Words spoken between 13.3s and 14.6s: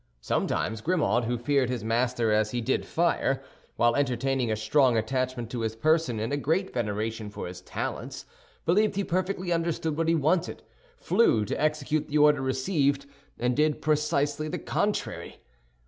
and did precisely the